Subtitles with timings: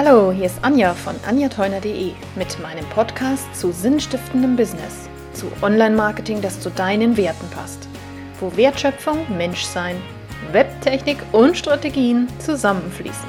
[0.00, 6.60] Hallo, hier ist Anja von anjateuner.de mit meinem Podcast zu sinnstiftendem Business, zu Online-Marketing, das
[6.60, 7.88] zu deinen Werten passt,
[8.38, 10.00] wo Wertschöpfung, Menschsein,
[10.52, 13.28] Webtechnik und Strategien zusammenfließen.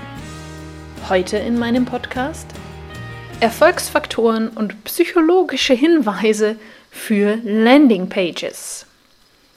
[1.10, 2.46] Heute in meinem Podcast
[3.40, 6.56] Erfolgsfaktoren und psychologische Hinweise
[6.92, 8.86] für Landingpages.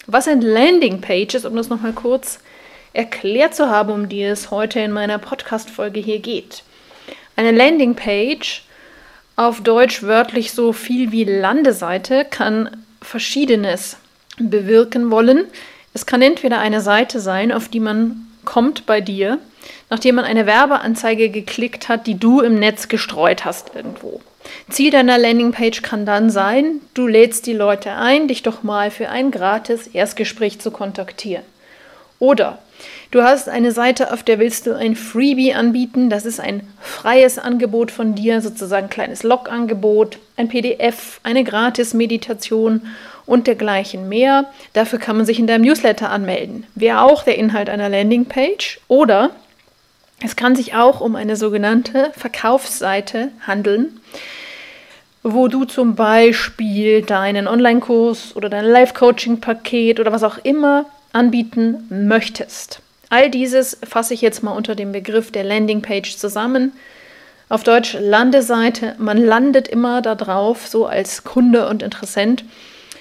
[0.06, 2.38] Was sind Landingpages, um das nochmal kurz
[2.94, 6.62] erklärt zu haben, um die es heute in meiner Podcast-Folge hier geht?
[7.36, 8.62] Eine Landingpage,
[9.36, 13.96] auf Deutsch wörtlich so viel wie Landeseite, kann Verschiedenes
[14.38, 15.46] bewirken wollen.
[15.94, 19.38] Es kann entweder eine Seite sein, auf die man kommt bei dir,
[19.88, 24.20] nachdem man eine Werbeanzeige geklickt hat, die du im Netz gestreut hast irgendwo.
[24.68, 29.08] Ziel deiner Landingpage kann dann sein, du lädst die Leute ein, dich doch mal für
[29.08, 31.44] ein gratis Erstgespräch zu kontaktieren.
[32.18, 32.58] Oder
[33.12, 36.10] du hast eine Seite, auf der willst du ein Freebie anbieten.
[36.10, 42.82] Das ist ein freies Angebot von dir, sozusagen ein kleines Log-Angebot, ein PDF, eine Gratis-Meditation
[43.24, 44.46] und dergleichen mehr.
[44.72, 46.66] Dafür kann man sich in deinem Newsletter anmelden.
[46.74, 48.80] Wäre auch der Inhalt einer Landingpage.
[48.88, 49.30] Oder
[50.24, 54.00] es kann sich auch um eine sogenannte Verkaufsseite handeln,
[55.22, 62.81] wo du zum Beispiel deinen Online-Kurs oder dein Live-Coaching-Paket oder was auch immer anbieten möchtest.
[63.12, 66.72] All dieses fasse ich jetzt mal unter dem Begriff der Landingpage zusammen.
[67.50, 68.94] Auf Deutsch Landeseite.
[68.96, 72.42] Man landet immer darauf, so als Kunde und Interessent,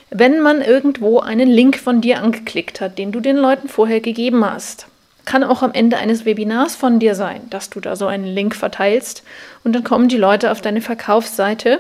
[0.09, 4.43] wenn man irgendwo einen Link von dir angeklickt hat, den du den Leuten vorher gegeben
[4.43, 4.87] hast.
[5.23, 8.53] Kann auch am Ende eines Webinars von dir sein, dass du da so einen Link
[8.53, 9.23] verteilst
[9.63, 11.79] und dann kommen die Leute auf deine Verkaufsseite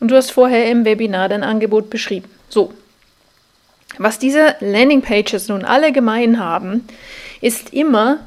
[0.00, 2.28] und du hast vorher im Webinar dein Angebot beschrieben.
[2.50, 2.74] So,
[3.96, 6.86] was diese Landingpages nun alle gemein haben,
[7.40, 8.18] ist immer,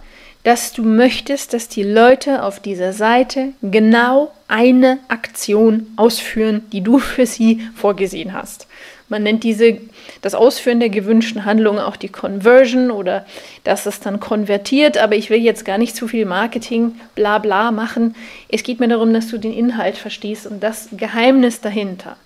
[0.43, 6.99] dass du möchtest, dass die Leute auf dieser Seite genau eine Aktion ausführen, die du
[6.99, 8.67] für sie vorgesehen hast.
[9.09, 9.77] Man nennt diese,
[10.21, 13.25] das Ausführen der gewünschten Handlung auch die Conversion oder
[13.63, 17.71] dass es dann konvertiert, aber ich will jetzt gar nicht zu viel Marketing, bla bla
[17.71, 18.15] machen.
[18.49, 22.17] Es geht mir darum, dass du den Inhalt verstehst und das Geheimnis dahinter.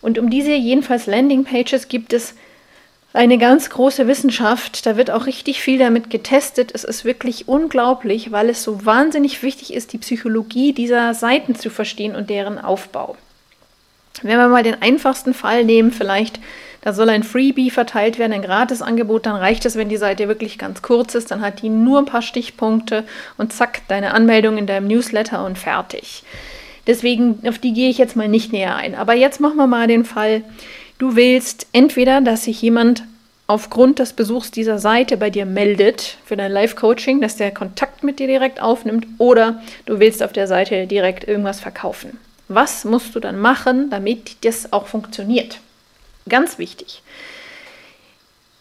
[0.00, 2.34] Und um diese jedenfalls Landingpages gibt es
[3.18, 4.86] eine ganz große Wissenschaft.
[4.86, 6.70] Da wird auch richtig viel damit getestet.
[6.72, 11.68] Es ist wirklich unglaublich, weil es so wahnsinnig wichtig ist, die Psychologie dieser Seiten zu
[11.68, 13.16] verstehen und deren Aufbau.
[14.22, 16.38] Wenn wir mal den einfachsten Fall nehmen, vielleicht,
[16.82, 20.56] da soll ein Freebie verteilt werden, ein Gratisangebot, dann reicht es, wenn die Seite wirklich
[20.56, 23.02] ganz kurz ist, dann hat die nur ein paar Stichpunkte
[23.36, 26.22] und zack, deine Anmeldung in deinem Newsletter und fertig.
[26.86, 28.94] Deswegen, auf die gehe ich jetzt mal nicht näher ein.
[28.94, 30.42] Aber jetzt machen wir mal den Fall,
[30.98, 33.04] Du willst entweder, dass sich jemand
[33.46, 38.18] aufgrund des Besuchs dieser Seite bei dir meldet für dein Live-Coaching, dass der Kontakt mit
[38.18, 42.18] dir direkt aufnimmt, oder du willst auf der Seite direkt irgendwas verkaufen.
[42.48, 45.60] Was musst du dann machen, damit das auch funktioniert?
[46.28, 47.02] Ganz wichtig.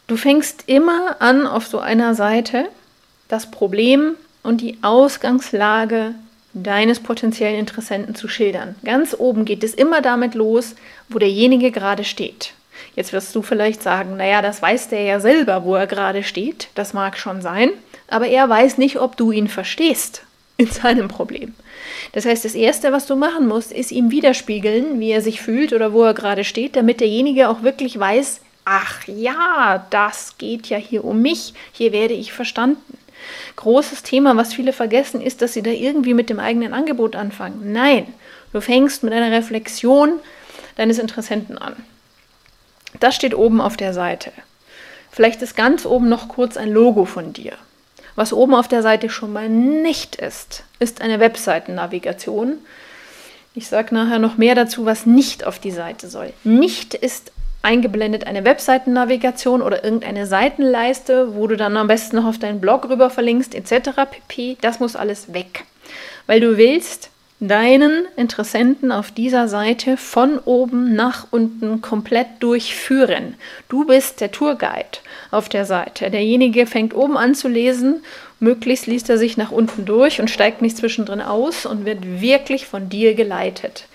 [0.07, 2.69] Du fängst immer an, auf so einer Seite
[3.27, 6.15] das Problem und die Ausgangslage
[6.63, 8.75] deines potenziellen Interessenten zu schildern.
[8.83, 10.75] Ganz oben geht es immer damit los,
[11.09, 12.53] wo derjenige gerade steht.
[12.95, 16.69] Jetzt wirst du vielleicht sagen, naja, das weiß der ja selber, wo er gerade steht.
[16.75, 17.69] Das mag schon sein,
[18.07, 20.23] aber er weiß nicht, ob du ihn verstehst
[20.57, 21.53] in seinem Problem.
[22.13, 25.73] Das heißt, das Erste, was du machen musst, ist ihm widerspiegeln, wie er sich fühlt
[25.73, 30.77] oder wo er gerade steht, damit derjenige auch wirklich weiß, ach ja, das geht ja
[30.77, 32.97] hier um mich, hier werde ich verstanden.
[33.55, 37.71] Großes Thema, was viele vergessen, ist, dass sie da irgendwie mit dem eigenen Angebot anfangen.
[37.71, 38.13] Nein,
[38.53, 40.19] du fängst mit einer Reflexion
[40.75, 41.75] deines Interessenten an.
[42.99, 44.31] Das steht oben auf der Seite.
[45.11, 47.53] Vielleicht ist ganz oben noch kurz ein Logo von dir.
[48.15, 52.57] Was oben auf der Seite schon mal nicht ist, ist eine Webseitennavigation.
[53.53, 56.33] Ich sage nachher noch mehr dazu, was nicht auf die Seite soll.
[56.43, 57.31] Nicht ist
[57.67, 62.89] eingeblendet eine Webseitennavigation oder irgendeine Seitenleiste, wo du dann am besten noch auf deinen Blog
[62.89, 63.89] rüber verlinkst, etc.
[64.09, 64.57] pp.
[64.61, 65.65] Das muss alles weg.
[66.27, 67.09] Weil du willst
[67.41, 73.35] deinen Interessenten auf dieser Seite von oben nach unten komplett durchführen.
[73.67, 74.99] Du bist der Tourguide
[75.29, 76.09] auf der Seite.
[76.09, 78.01] Derjenige fängt oben an zu lesen,
[78.39, 82.65] möglichst liest er sich nach unten durch und steigt nicht zwischendrin aus und wird wirklich
[82.65, 83.87] von dir geleitet.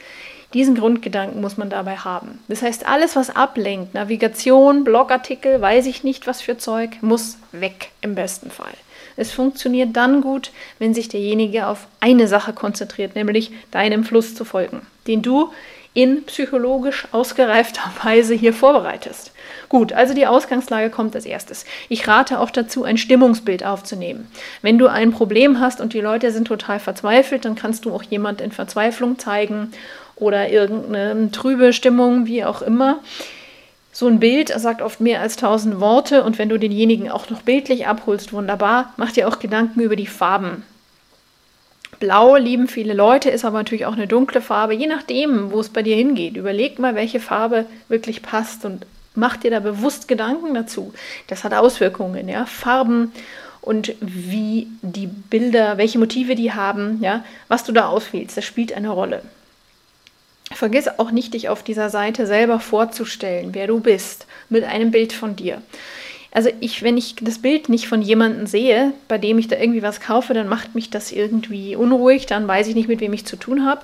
[0.55, 2.41] Diesen Grundgedanken muss man dabei haben.
[2.49, 7.91] Das heißt, alles, was ablenkt, Navigation, Blogartikel, weiß ich nicht, was für Zeug, muss weg
[8.01, 8.73] im besten Fall.
[9.17, 14.45] Es funktioniert dann gut, wenn sich derjenige auf eine Sache konzentriert, nämlich deinem Fluss zu
[14.45, 15.53] folgen, den du
[15.95, 19.33] in psychologisch ausgereifter Weise hier vorbereitest.
[19.69, 21.65] Gut, also die Ausgangslage kommt als erstes.
[21.89, 24.31] Ich rate auch dazu, ein Stimmungsbild aufzunehmen.
[24.61, 28.03] Wenn du ein Problem hast und die Leute sind total verzweifelt, dann kannst du auch
[28.03, 29.73] jemand in Verzweiflung zeigen
[30.17, 33.01] oder irgendeine trübe Stimmung, wie auch immer.
[33.95, 37.43] So ein Bild sagt oft mehr als tausend Worte und wenn du denjenigen auch noch
[37.43, 40.65] bildlich abholst, wunderbar, mach dir auch Gedanken über die Farben.
[42.03, 45.69] Blau lieben viele Leute, ist aber natürlich auch eine dunkle Farbe, je nachdem, wo es
[45.69, 46.37] bei dir hingeht.
[46.37, 48.85] Überleg mal, welche Farbe wirklich passt und
[49.15, 50.93] mach dir da bewusst Gedanken dazu.
[51.29, 52.45] Das hat Auswirkungen, ja.
[52.45, 53.13] Farben
[53.61, 58.73] und wie die Bilder, welche Motive die haben, ja, was du da auswählst, das spielt
[58.73, 59.23] eine Rolle.
[60.51, 65.13] Vergiss auch nicht, dich auf dieser Seite selber vorzustellen, wer du bist, mit einem Bild
[65.13, 65.63] von dir.
[66.33, 69.83] Also ich, wenn ich das Bild nicht von jemandem sehe, bei dem ich da irgendwie
[69.83, 73.27] was kaufe, dann macht mich das irgendwie unruhig, dann weiß ich nicht, mit wem ich
[73.27, 73.83] zu tun habe.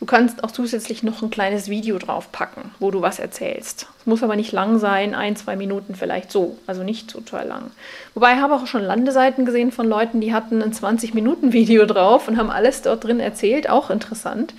[0.00, 3.86] Du kannst auch zusätzlich noch ein kleines Video draufpacken, wo du was erzählst.
[3.98, 7.70] Es muss aber nicht lang sein, ein, zwei Minuten vielleicht so, also nicht total lang.
[8.14, 12.38] Wobei ich habe auch schon Landeseiten gesehen von Leuten, die hatten ein 20-Minuten-Video drauf und
[12.38, 14.54] haben alles dort drin erzählt, auch interessant.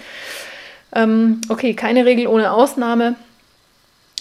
[0.93, 3.15] Ähm, okay, keine Regel ohne Ausnahme.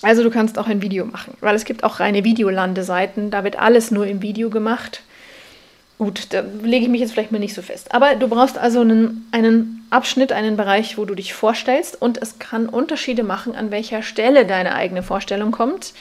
[0.03, 3.59] Also du kannst auch ein Video machen, weil es gibt auch reine Videolandeseiten, da wird
[3.59, 5.03] alles nur im Video gemacht.
[5.99, 7.95] Gut, da lege ich mich jetzt vielleicht mal nicht so fest.
[7.95, 12.39] Aber du brauchst also einen, einen Abschnitt, einen Bereich, wo du dich vorstellst und es
[12.39, 15.93] kann Unterschiede machen, an welcher Stelle deine eigene Vorstellung kommt.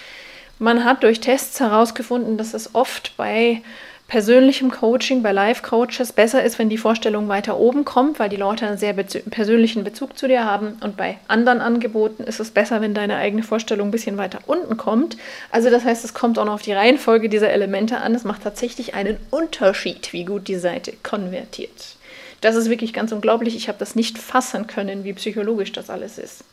[0.58, 3.62] Man hat durch Tests herausgefunden, dass es oft bei
[4.10, 8.68] persönlichem Coaching, bei Live-Coaches besser ist, wenn die Vorstellung weiter oben kommt, weil die Leute
[8.68, 10.78] einen sehr bezü persönlichen Bezug zu dir haben.
[10.82, 14.78] Und bei anderen Angeboten ist es besser, wenn deine eigene Vorstellung ein bisschen weiter unten
[14.78, 15.16] kommt.
[15.52, 18.16] Also das heißt, es kommt auch noch auf die Reihenfolge dieser Elemente an.
[18.16, 21.96] Es macht tatsächlich einen Unterschied, wie gut die Seite konvertiert.
[22.42, 23.56] Das ist wirklich ganz unglaublich.
[23.56, 26.44] Ich habe das nicht fassen können, wie psychologisch das alles ist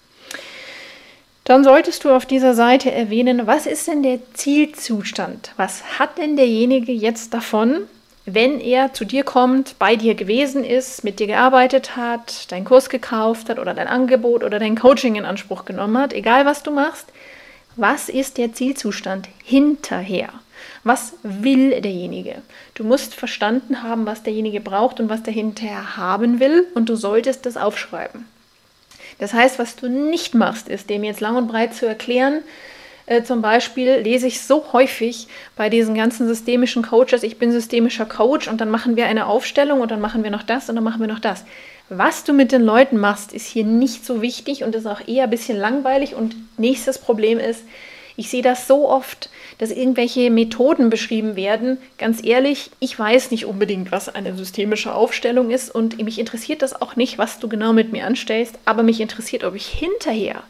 [1.46, 5.52] dann solltest du auf dieser Seite erwähnen, was ist denn der Zielzustand?
[5.56, 7.82] Was hat denn derjenige jetzt davon,
[8.25, 12.88] wenn er zu dir kommt, bei dir gewesen ist, mit dir gearbeitet hat, deinen Kurs
[12.90, 16.72] gekauft hat oder dein Angebot oder dein Coaching in Anspruch genommen hat, egal was du
[16.72, 17.06] machst,
[17.76, 20.31] was ist der Zielzustand hinterher?
[20.82, 22.43] Was will derjenige?
[22.75, 26.96] Du musst verstanden haben, was derjenige braucht und was der hinterher haben will und du
[26.96, 28.25] solltest das aufschreiben.
[29.19, 32.43] Das heißt, was du nicht machst, ist, dem jetzt lang und breit zu erklären,
[33.07, 38.05] äh, zum Beispiel lese ich so häufig bei diesen ganzen systemischen Coaches, ich bin systemischer
[38.05, 40.85] Coach und dann machen wir eine Aufstellung und dann machen wir noch das und dann
[40.85, 41.45] machen wir noch das.
[41.89, 45.25] Was du mit den Leuten machst, ist hier nicht so wichtig und ist auch eher
[45.25, 46.17] ein bisschen langweilig.
[46.17, 47.63] Und nächstes Problem ist,
[48.17, 51.79] ich sehe das so oft, dass irgendwelche Methoden beschrieben werden.
[51.99, 56.81] Ganz ehrlich, ich weiß nicht unbedingt, was eine systemische Aufstellung ist und mich interessiert das
[56.81, 60.43] auch nicht, was du genau mit mir anstellst, aber mich interessiert, ob ich hinterher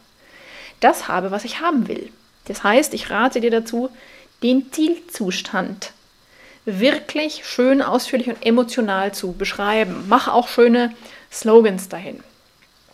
[0.81, 2.11] das habe, was ich haben will.
[2.47, 3.91] Das heißt, ich rate dir dazu,
[4.43, 5.93] den Zielzustand
[6.65, 10.05] wirklich schön ausführlich und emotional zu beschreiben.
[10.09, 10.93] Mach auch schöne
[11.33, 12.21] Slogans dahin.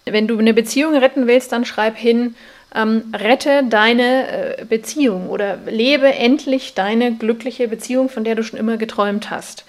[0.04, 2.34] Wenn du eine Beziehung retten willst, dann schreib hin,
[2.74, 8.58] ähm, rette deine äh, Beziehung oder lebe endlich deine glückliche Beziehung, von der du schon
[8.58, 9.64] immer geträumt hast.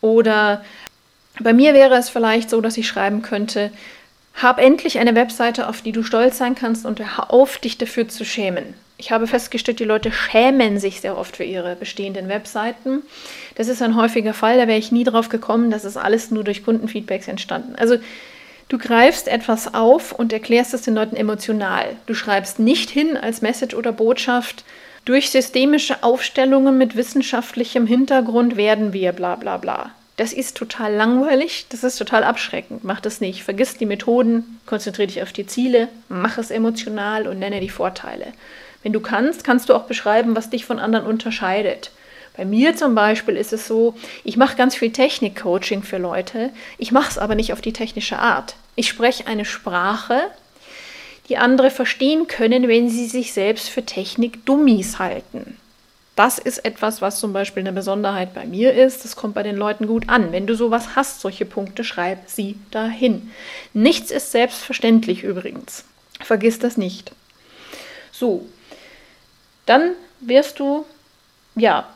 [0.00, 0.64] Oder
[1.40, 3.70] bei mir wäre es vielleicht so, dass ich schreiben könnte,
[4.34, 8.08] hab endlich eine Webseite, auf die du stolz sein kannst und hör auf, dich dafür
[8.08, 8.74] zu schämen.
[8.98, 13.02] Ich habe festgestellt, die Leute schämen sich sehr oft für ihre bestehenden Webseiten.
[13.54, 16.44] Das ist ein häufiger Fall, da wäre ich nie drauf gekommen, das ist alles nur
[16.44, 17.74] durch Kundenfeedbacks entstanden.
[17.76, 17.96] Also
[18.68, 21.96] Du greifst etwas auf und erklärst es den Leuten emotional.
[22.06, 24.64] Du schreibst nicht hin als Message oder Botschaft,
[25.04, 29.90] durch systemische Aufstellungen mit wissenschaftlichem Hintergrund werden wir bla bla bla.
[30.16, 32.82] Das ist total langweilig, das ist total abschreckend.
[32.82, 33.44] Mach das nicht.
[33.44, 38.32] Vergiss die Methoden, konzentriere dich auf die Ziele, mach es emotional und nenne die Vorteile.
[38.82, 41.92] Wenn du kannst, kannst du auch beschreiben, was dich von anderen unterscheidet.
[42.36, 46.92] Bei mir zum Beispiel ist es so, ich mache ganz viel Technik-Coaching für Leute, ich
[46.92, 48.56] mache es aber nicht auf die technische Art.
[48.74, 50.20] Ich spreche eine Sprache,
[51.28, 55.56] die andere verstehen können, wenn sie sich selbst für Technik-Dummies halten.
[56.14, 59.04] Das ist etwas, was zum Beispiel eine Besonderheit bei mir ist.
[59.04, 60.32] Das kommt bei den Leuten gut an.
[60.32, 63.30] Wenn du sowas hast, solche Punkte, schreib sie dahin.
[63.74, 65.84] Nichts ist selbstverständlich übrigens.
[66.20, 67.12] Vergiss das nicht.
[68.12, 68.46] So,
[69.66, 70.86] dann wirst du
[71.54, 71.86] ja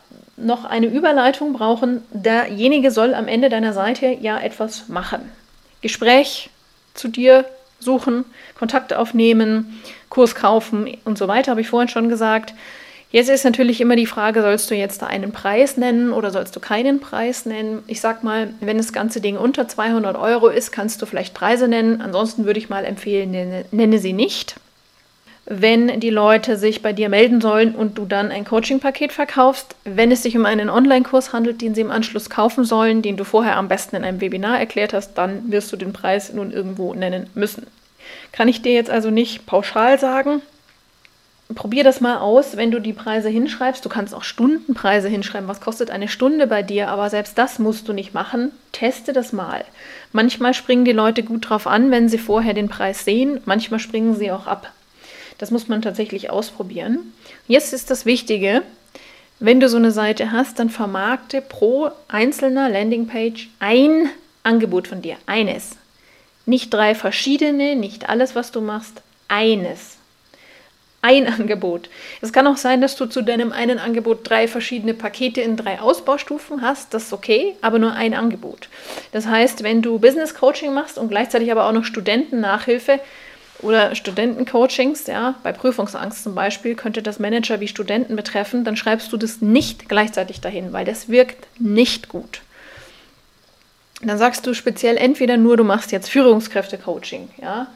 [0.41, 2.03] noch eine Überleitung brauchen.
[2.13, 5.31] Derjenige soll am Ende deiner Seite ja etwas machen.
[5.81, 6.51] Gespräch
[6.95, 7.45] zu dir
[7.79, 8.25] suchen,
[8.59, 12.55] Kontakt aufnehmen, Kurs kaufen und so weiter, habe ich vorhin schon gesagt.
[13.13, 16.55] Jetzt ist natürlich immer die Frage, sollst du jetzt da einen Preis nennen oder sollst
[16.55, 17.83] du keinen Preis nennen?
[17.89, 21.67] Ich sag mal, wenn das ganze Ding unter 200 Euro ist, kannst du vielleicht Preise
[21.67, 22.01] nennen.
[22.01, 24.57] Ansonsten würde ich mal empfehlen, nenne, nenne sie nicht.
[25.53, 30.13] Wenn die Leute sich bei dir melden sollen und du dann ein Coaching-Paket verkaufst, wenn
[30.13, 33.57] es sich um einen Online-Kurs handelt, den sie im Anschluss kaufen sollen, den du vorher
[33.57, 37.29] am besten in einem Webinar erklärt hast, dann wirst du den Preis nun irgendwo nennen
[37.35, 37.67] müssen.
[38.31, 40.41] Kann ich dir jetzt also nicht pauschal sagen,
[41.57, 43.85] probier das mal aus, wenn du die Preise hinschreibst.
[43.85, 45.49] Du kannst auch Stundenpreise hinschreiben.
[45.49, 46.91] Was kostet eine Stunde bei dir?
[46.91, 48.53] Aber selbst das musst du nicht machen.
[48.71, 49.65] Teste das mal.
[50.13, 53.41] Manchmal springen die Leute gut drauf an, wenn sie vorher den Preis sehen.
[53.47, 54.73] Manchmal springen sie auch ab.
[55.41, 57.15] Das muss man tatsächlich ausprobieren.
[57.49, 58.61] Jetzt ist das Wichtige.
[59.39, 64.11] Wenn du so eine Seite hast, dann vermarkte pro einzelner Landingpage ein
[64.43, 65.17] Angebot von dir.
[65.25, 65.79] Eines.
[66.45, 69.01] Nicht drei verschiedene, nicht alles, was du machst.
[69.29, 69.97] Eines
[71.03, 71.89] ein Angebot.
[72.21, 75.81] Es kann auch sein, dass du zu deinem einen Angebot drei verschiedene Pakete in drei
[75.81, 76.93] Ausbaustufen hast.
[76.93, 78.69] Das ist okay, aber nur ein Angebot.
[79.13, 83.01] Das heißt, wenn du Business Coaching machst und gleichzeitig aber auch noch Studentennachhilfe
[83.63, 89.13] oder Studentencoachings, ja, bei Prüfungsangst zum Beispiel, könnte das Manager wie Studenten betreffen, dann schreibst
[89.13, 92.43] du das nicht gleichzeitig dahin, weil das wirkt nicht gut.
[94.03, 97.67] Dann sagst du speziell entweder nur, du machst jetzt Führungskräfte-Coaching, ja,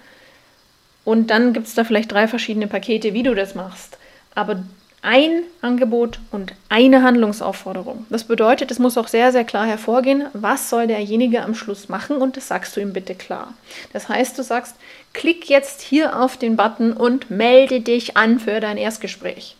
[1.04, 3.98] und dann gibt es da vielleicht drei verschiedene Pakete, wie du das machst.
[4.34, 4.62] Aber
[5.04, 8.06] ein Angebot und eine Handlungsaufforderung.
[8.08, 12.16] Das bedeutet, es muss auch sehr, sehr klar hervorgehen, was soll derjenige am Schluss machen
[12.16, 13.52] und das sagst du ihm bitte klar.
[13.92, 14.76] Das heißt, du sagst,
[15.12, 19.56] klick jetzt hier auf den Button und melde dich an für dein Erstgespräch.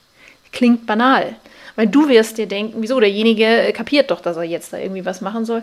[0.51, 1.35] Klingt banal,
[1.77, 5.21] weil du wirst dir denken, wieso derjenige kapiert doch, dass er jetzt da irgendwie was
[5.21, 5.63] machen soll.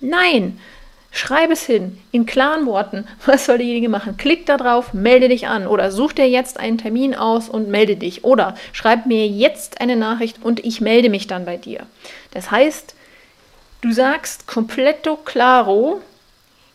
[0.00, 0.58] Nein,
[1.12, 3.06] Schreib es hin, in klaren Worten.
[3.26, 4.16] Was soll derjenige machen?
[4.16, 7.96] Klick da drauf, melde dich an oder such dir jetzt einen Termin aus und melde
[7.96, 11.86] dich oder schreib mir jetzt eine Nachricht und ich melde mich dann bei dir.
[12.32, 12.94] Das heißt,
[13.80, 16.00] du sagst completo claro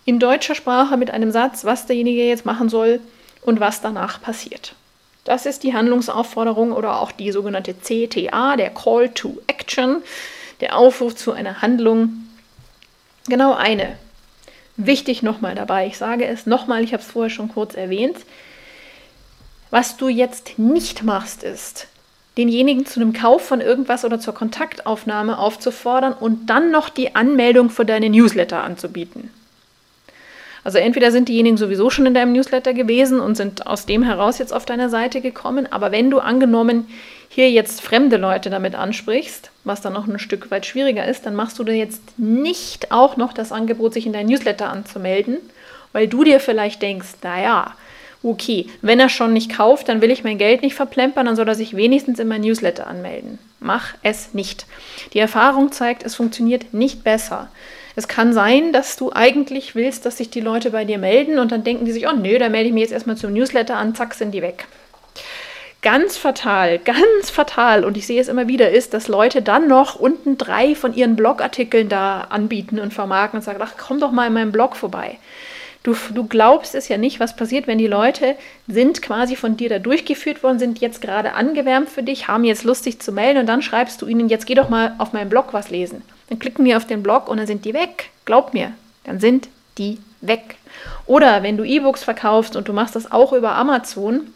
[0.03, 2.99] in deutscher Sprache mit einem Satz, was derjenige jetzt machen soll
[3.41, 4.75] und was danach passiert.
[5.23, 10.03] Das ist die Handlungsaufforderung oder auch die sogenannte CTA, der Call to Action,
[10.61, 12.27] der Aufruf zu einer Handlung.
[13.27, 13.97] Genau eine
[14.77, 18.17] Wichtig nochmal dabei, ich sage es nochmal, ich habe es vorher schon kurz erwähnt.
[19.71, 21.87] Was du jetzt nicht machst, ist,
[22.37, 27.69] denjenigen zu einem Kauf von irgendwas oder zur Kontaktaufnahme aufzufordern und dann noch die Anmeldung
[27.69, 29.31] für deine Newsletter anzubieten.
[30.65, 34.39] Also entweder sind diejenigen sowieso schon in deinem Newsletter gewesen und sind aus dem heraus
[34.39, 36.87] jetzt auf deine Seite gekommen, aber wenn du angenommen
[37.29, 41.35] hier jetzt fremde Leute damit ansprichst, was dann noch ein Stück weit schwieriger ist, dann
[41.35, 45.37] machst du dir jetzt nicht auch noch das Angebot, sich in dein Newsletter anzumelden,
[45.93, 47.75] weil du dir vielleicht denkst, naja,
[48.23, 51.47] okay, wenn er schon nicht kauft, dann will ich mein Geld nicht verplempern, dann soll
[51.47, 53.37] er sich wenigstens in mein Newsletter anmelden.
[53.59, 54.65] Mach es nicht.
[55.13, 57.49] Die Erfahrung zeigt, es funktioniert nicht besser.
[57.95, 61.51] Es kann sein, dass du eigentlich willst, dass sich die Leute bei dir melden und
[61.51, 63.95] dann denken die sich, oh nö, da melde ich mich jetzt erstmal zum Newsletter an,
[63.95, 64.67] zack, sind die weg.
[65.81, 69.95] Ganz fatal, ganz fatal, und ich sehe es immer wieder, ist, dass Leute dann noch
[69.95, 74.27] unten drei von ihren Blogartikeln da anbieten und vermarkten und sagen, ach, komm doch mal
[74.27, 75.17] in meinem Blog vorbei.
[75.83, 78.35] Du, du glaubst es ja nicht, was passiert, wenn die Leute
[78.67, 82.63] sind quasi von dir da durchgeführt worden, sind jetzt gerade angewärmt für dich, haben jetzt
[82.63, 85.29] Lust, sich zu melden und dann schreibst du ihnen, jetzt geh doch mal auf meinen
[85.29, 86.01] Blog was lesen.
[86.29, 88.09] Dann klicken die auf den Blog und dann sind die weg.
[88.25, 90.57] Glaub mir, dann sind die weg.
[91.05, 94.33] Oder wenn du E-Books verkaufst und du machst das auch über Amazon,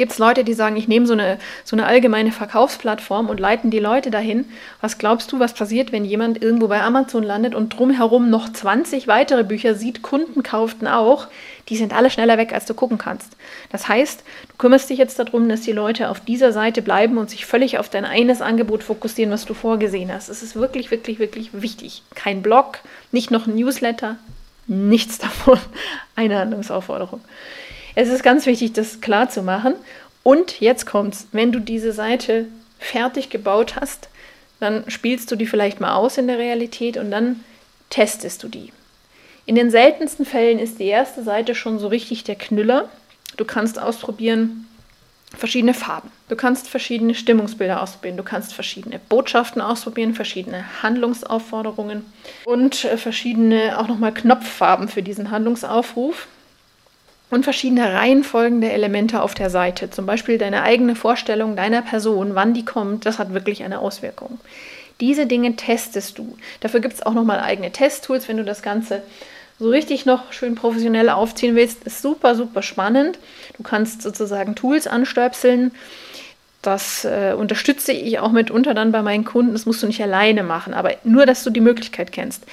[0.00, 3.70] gibt es Leute, die sagen, ich nehme so eine, so eine allgemeine Verkaufsplattform und leiten
[3.70, 4.46] die Leute dahin.
[4.80, 9.08] Was glaubst du, was passiert, wenn jemand irgendwo bei Amazon landet und drumherum noch 20
[9.08, 11.26] weitere Bücher sieht, Kunden kauften auch,
[11.68, 13.36] die sind alle schneller weg, als du gucken kannst.
[13.70, 17.28] Das heißt, du kümmerst dich jetzt darum, dass die Leute auf dieser Seite bleiben und
[17.28, 20.30] sich völlig auf dein eines Angebot fokussieren, was du vorgesehen hast.
[20.30, 22.04] Es ist wirklich, wirklich, wirklich wichtig.
[22.14, 22.78] Kein Blog,
[23.12, 24.16] nicht noch ein Newsletter,
[24.66, 25.58] nichts davon.
[26.16, 27.20] Eine Handlungsaufforderung.
[27.94, 29.74] Es ist ganz wichtig, das klar zu machen.
[30.22, 32.46] Und jetzt kommt's, wenn du diese Seite
[32.78, 34.08] fertig gebaut hast,
[34.58, 37.42] dann spielst du die vielleicht mal aus in der Realität und dann
[37.88, 38.72] testest du die.
[39.46, 42.88] In den seltensten Fällen ist die erste Seite schon so richtig der Knüller.
[43.36, 44.66] Du kannst ausprobieren
[45.36, 46.10] verschiedene Farben.
[46.28, 48.16] Du kannst verschiedene Stimmungsbilder ausprobieren.
[48.16, 52.04] Du kannst verschiedene Botschaften ausprobieren, verschiedene Handlungsaufforderungen
[52.44, 56.26] und äh, verschiedene auch nochmal Knopffarben für diesen Handlungsaufruf
[57.30, 59.90] und verschiedene Reihenfolgen der Elemente auf der Seite.
[59.90, 64.40] Zum Beispiel deine eigene Vorstellung deiner Person, wann die kommt, das hat wirklich eine Auswirkung.
[65.00, 66.36] Diese Dinge testest du.
[66.60, 69.02] Dafür gibt es auch nochmal eigene Testtools, wenn du das Ganze
[69.58, 71.84] so richtig noch schön professionell aufziehen willst.
[71.84, 73.18] Ist super, super spannend.
[73.56, 75.70] Du kannst sozusagen Tools anstöpseln,
[76.62, 79.52] Das äh, unterstütze ich auch mitunter dann bei meinen Kunden.
[79.52, 82.44] Das musst du nicht alleine machen, aber nur, dass du die Möglichkeit kennst.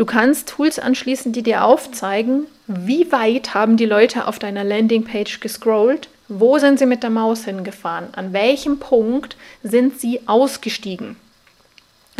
[0.00, 5.40] Du kannst Tools anschließen, die dir aufzeigen, wie weit haben die Leute auf deiner Landingpage
[5.40, 11.16] gescrollt, wo sind sie mit der Maus hingefahren, an welchem Punkt sind sie ausgestiegen.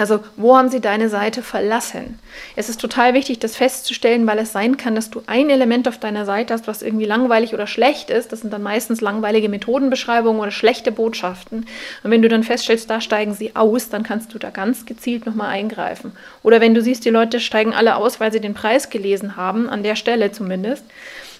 [0.00, 2.18] Also, wo haben sie deine Seite verlassen?
[2.56, 5.98] Es ist total wichtig, das festzustellen, weil es sein kann, dass du ein Element auf
[5.98, 8.32] deiner Seite hast, was irgendwie langweilig oder schlecht ist.
[8.32, 11.66] Das sind dann meistens langweilige Methodenbeschreibungen oder schlechte Botschaften.
[12.02, 15.26] Und wenn du dann feststellst, da steigen sie aus, dann kannst du da ganz gezielt
[15.26, 16.12] nochmal eingreifen.
[16.42, 19.68] Oder wenn du siehst, die Leute steigen alle aus, weil sie den Preis gelesen haben,
[19.68, 20.84] an der Stelle zumindest,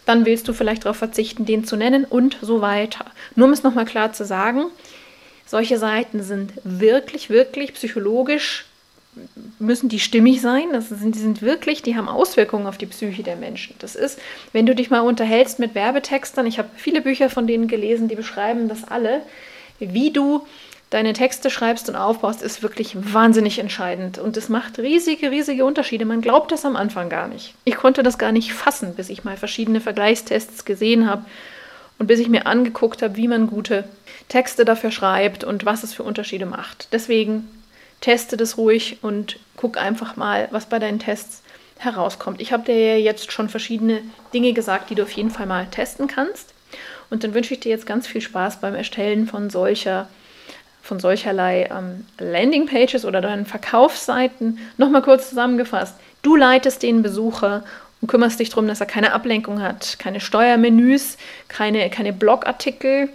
[0.05, 3.07] dann willst du vielleicht darauf verzichten, den zu nennen und so weiter.
[3.37, 4.67] Nur um es nochmal klar zu sagen,
[5.51, 8.67] solche Seiten sind wirklich, wirklich psychologisch,
[9.59, 10.69] müssen die stimmig sein.
[10.73, 13.75] Das sind, die sind wirklich, die haben Auswirkungen auf die Psyche der Menschen.
[13.81, 14.21] Das ist,
[14.53, 18.15] wenn du dich mal unterhältst mit Werbetextern, ich habe viele Bücher von denen gelesen, die
[18.15, 19.23] beschreiben das alle,
[19.81, 20.47] wie du
[20.91, 24.19] deine Texte schreibst und aufbaust, ist wirklich wahnsinnig entscheidend.
[24.19, 26.05] Und es macht riesige, riesige Unterschiede.
[26.05, 27.55] Man glaubt das am Anfang gar nicht.
[27.65, 31.25] Ich konnte das gar nicht fassen, bis ich mal verschiedene Vergleichstests gesehen habe
[32.01, 33.85] und bis ich mir angeguckt habe, wie man gute
[34.29, 36.89] Texte dafür schreibt und was es für Unterschiede macht.
[36.93, 37.47] Deswegen
[38.01, 41.43] teste das ruhig und guck einfach mal, was bei deinen Tests
[41.77, 42.41] herauskommt.
[42.41, 44.01] Ich habe dir jetzt schon verschiedene
[44.33, 46.55] Dinge gesagt, die du auf jeden Fall mal testen kannst.
[47.11, 50.09] Und dann wünsche ich dir jetzt ganz viel Spaß beim Erstellen von solcher
[50.83, 54.59] von solcherlei ähm, Landingpages oder deinen Verkaufsseiten.
[54.79, 55.95] Nochmal kurz zusammengefasst.
[56.23, 57.63] Du leitest den Besucher
[58.01, 61.17] und kümmerst dich darum, dass er keine Ablenkung hat, keine Steuermenüs,
[61.49, 63.11] keine, keine Blogartikel,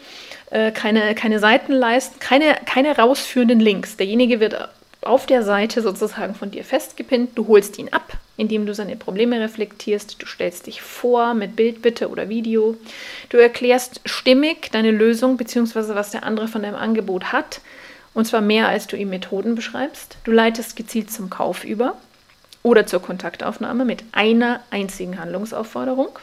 [0.51, 3.97] äh, keine, keine Seitenleisten, keine, keine rausführenden Links.
[3.97, 4.69] Derjenige wird
[5.01, 7.37] auf der Seite sozusagen von dir festgepinnt.
[7.37, 10.21] Du holst ihn ab, indem du seine Probleme reflektierst.
[10.21, 12.75] Du stellst dich vor mit Bild bitte oder Video.
[13.29, 15.95] Du erklärst stimmig deine Lösung bzw.
[15.95, 17.61] was der andere von deinem Angebot hat.
[18.13, 20.17] Und zwar mehr, als du ihm Methoden beschreibst.
[20.23, 21.97] Du leitest gezielt zum Kauf über
[22.65, 26.17] oder zur Kontaktaufnahme mit einer einzigen Handlungsaufforderung.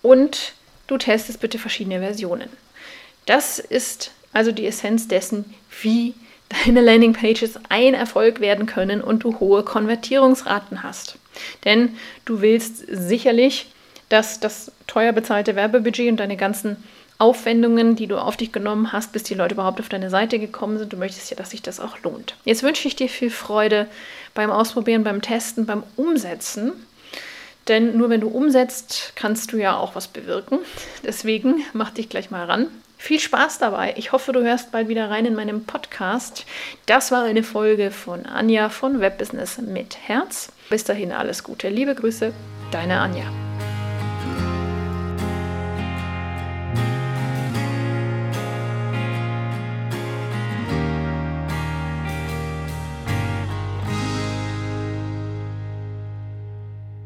[0.00, 0.54] Und
[0.86, 2.48] du testest bitte verschiedene Versionen.
[3.26, 5.44] Das ist also die Essenz dessen,
[5.82, 6.14] wie
[6.64, 11.18] deine Landingpages ein Erfolg werden können und du hohe Konvertierungsraten hast.
[11.66, 13.66] Denn du willst sicherlich,
[14.08, 16.82] dass das teuer bezahlte Werbebudget und deine ganzen
[17.18, 20.78] Aufwendungen, die du auf dich genommen hast, bis die Leute überhaupt auf deine Seite gekommen
[20.78, 20.94] sind.
[20.94, 22.36] Du möchtest ja, dass sich das auch lohnt.
[22.46, 23.86] Jetzt wünsche ich dir viel Freude
[24.36, 26.72] beim Ausprobieren, beim Testen, beim Umsetzen.
[27.66, 30.60] Denn nur wenn du umsetzt, kannst du ja auch was bewirken.
[31.04, 32.68] Deswegen mach dich gleich mal ran.
[32.98, 33.94] Viel Spaß dabei.
[33.96, 36.46] Ich hoffe, du hörst bald wieder rein in meinem Podcast.
[36.86, 40.50] Das war eine Folge von Anja von Webbusiness mit Herz.
[40.70, 41.68] Bis dahin alles Gute.
[41.68, 42.32] Liebe Grüße,
[42.70, 43.24] deine Anja.